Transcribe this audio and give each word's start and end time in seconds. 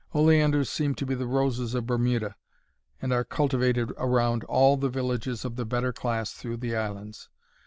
Oleanders 0.15 0.67
seem 0.67 0.95
to 0.95 1.05
be 1.05 1.13
the 1.13 1.27
roses 1.27 1.75
of 1.75 1.85
Bermuda, 1.85 2.35
and 3.03 3.13
are 3.13 3.23
cultivated 3.23 3.93
round 3.99 4.43
all 4.45 4.75
the 4.75 4.89
villages 4.89 5.45
of 5.45 5.57
the 5.57 5.63
better 5.63 5.93
class 5.93 6.33
through 6.33 6.57
the 6.57 6.75
islands. 6.75 7.29